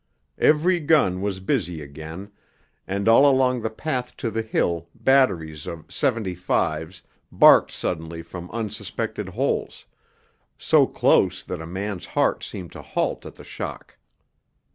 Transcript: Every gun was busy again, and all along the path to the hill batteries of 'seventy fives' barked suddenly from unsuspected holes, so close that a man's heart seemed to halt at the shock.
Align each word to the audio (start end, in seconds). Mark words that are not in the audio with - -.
Every 0.39 0.79
gun 0.79 1.21
was 1.21 1.39
busy 1.39 1.79
again, 1.83 2.31
and 2.87 3.07
all 3.07 3.29
along 3.29 3.61
the 3.61 3.69
path 3.69 4.17
to 4.17 4.31
the 4.31 4.41
hill 4.41 4.89
batteries 4.95 5.67
of 5.67 5.93
'seventy 5.93 6.33
fives' 6.33 7.03
barked 7.31 7.69
suddenly 7.71 8.23
from 8.23 8.49
unsuspected 8.49 9.29
holes, 9.29 9.85
so 10.57 10.87
close 10.87 11.43
that 11.43 11.61
a 11.61 11.67
man's 11.67 12.07
heart 12.07 12.43
seemed 12.43 12.71
to 12.71 12.81
halt 12.81 13.27
at 13.27 13.35
the 13.35 13.43
shock. 13.43 13.95